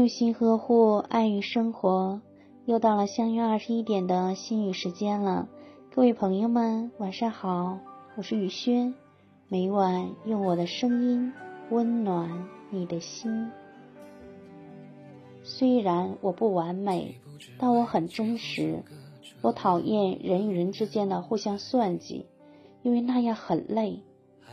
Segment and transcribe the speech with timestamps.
[0.00, 2.22] 用心呵护，爱与生活。
[2.64, 5.46] 又到了相约二十一点的心语时间了，
[5.94, 7.78] 各位朋友们，晚上好，
[8.16, 8.94] 我是雨轩。
[9.48, 11.34] 每晚用我的声音
[11.68, 13.50] 温暖你的心。
[15.42, 17.16] 虽然我不完美，
[17.58, 18.82] 但我很真实。
[19.42, 22.24] 我讨厌人与人之间的互相算计，
[22.82, 24.00] 因为那样很累。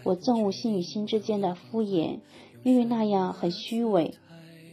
[0.03, 2.19] 我憎恶心与心之间的敷衍，
[2.63, 4.13] 因为那样很虚伪。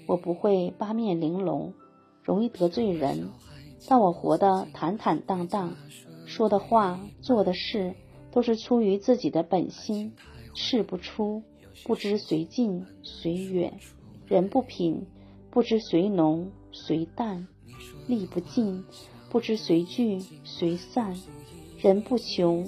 [0.06, 1.72] 我不会八面玲珑，
[2.22, 3.30] 容易得罪人，
[3.88, 5.74] 但我活得坦坦荡荡，
[6.26, 7.94] 说的话、做的事
[8.30, 10.12] 都是出于自己的本心。
[10.54, 11.42] 事不出，
[11.84, 13.72] 不知随近随远；
[14.26, 15.06] 人不品，
[15.50, 17.46] 不知随浓随淡；
[18.06, 18.84] 力不尽，
[19.30, 21.16] 不知随聚随散；
[21.78, 22.64] 人不穷，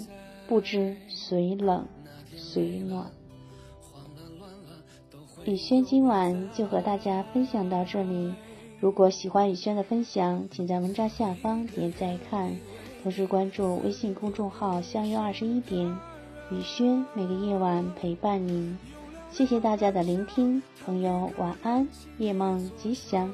[0.49, 1.87] 不知随冷。
[2.39, 3.11] 随暖。
[5.47, 8.35] 雨轩今晚就和大家分享到这里。
[8.81, 12.57] 如果喜欢雨轩的分享，请在文章下方点赞看，
[13.01, 15.87] 同时关注微信公众号“相约二十一点”，
[16.51, 18.77] 雨轩每个夜晚陪伴您。
[19.31, 21.87] 谢谢大家的聆听，朋友晚安，
[22.19, 23.33] 夜梦吉祥。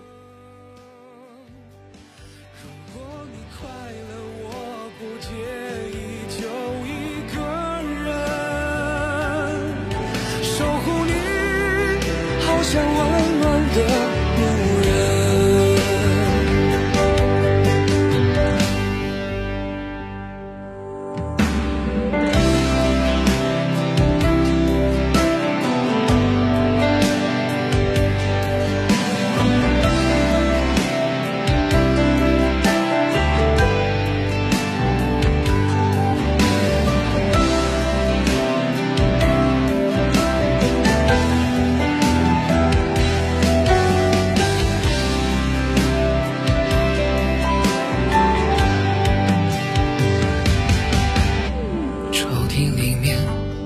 [52.54, 53.16] 心里面，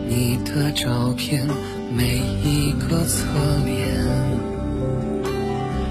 [0.06, 1.44] 你的照片
[1.92, 3.26] 每一个侧
[3.64, 3.84] 脸，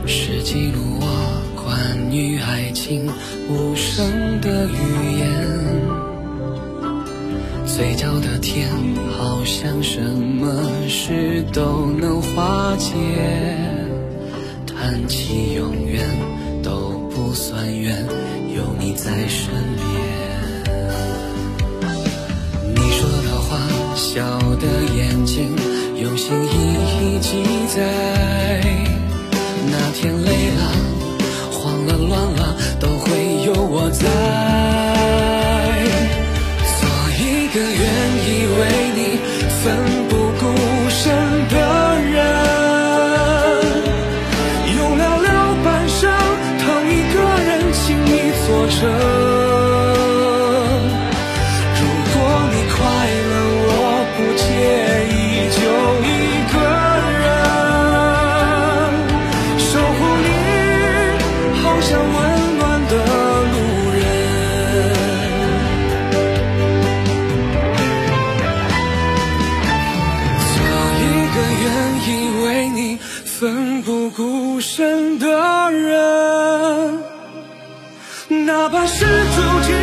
[0.08, 1.06] 是记录我
[1.62, 3.06] 关于爱情
[3.50, 5.28] 无声的语言。
[7.66, 8.70] 嘴角的甜，
[9.18, 12.94] 好像什么事都能化解。
[14.66, 16.08] 谈起永远
[16.64, 18.08] 都不算远，
[18.56, 20.15] 有你在身边。
[23.96, 24.66] 笑的。
[24.96, 25.54] 眼睛
[25.98, 27.44] 用心一一记
[27.76, 27.82] 载，
[29.70, 30.62] 那天累了、
[31.52, 34.06] 慌了、乱了，都会有我在。
[36.80, 36.88] 做
[37.20, 37.22] 一
[37.54, 37.60] 个
[55.38, 56.08] 你就一
[56.54, 56.56] 个
[57.20, 57.28] 人
[59.60, 60.28] 守护你，
[61.62, 62.16] 好像温
[62.58, 62.94] 暖的
[63.52, 63.54] 路
[63.92, 64.00] 人。
[70.54, 70.58] 做
[71.02, 71.04] 一
[71.36, 71.66] 个愿
[72.08, 72.10] 意
[72.46, 72.80] 为你
[73.26, 73.36] 奋
[73.82, 75.28] 不顾身的
[75.70, 77.04] 人，
[78.46, 79.76] 哪怕是注定。